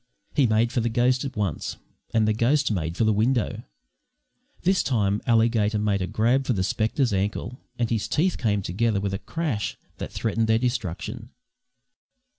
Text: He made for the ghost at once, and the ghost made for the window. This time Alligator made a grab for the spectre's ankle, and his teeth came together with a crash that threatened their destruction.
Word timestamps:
He 0.33 0.47
made 0.47 0.71
for 0.71 0.81
the 0.81 0.89
ghost 0.89 1.23
at 1.25 1.35
once, 1.37 1.77
and 2.11 2.27
the 2.27 2.33
ghost 2.33 2.71
made 2.71 2.97
for 2.97 3.03
the 3.03 3.13
window. 3.13 3.61
This 4.63 4.81
time 4.81 5.21
Alligator 5.27 5.77
made 5.77 6.01
a 6.01 6.07
grab 6.07 6.47
for 6.47 6.53
the 6.53 6.63
spectre's 6.63 7.13
ankle, 7.13 7.59
and 7.77 7.87
his 7.87 8.07
teeth 8.07 8.39
came 8.39 8.63
together 8.63 8.99
with 8.99 9.13
a 9.13 9.19
crash 9.19 9.77
that 9.99 10.11
threatened 10.11 10.47
their 10.47 10.57
destruction. 10.57 11.29